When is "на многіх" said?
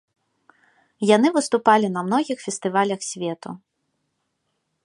1.97-2.37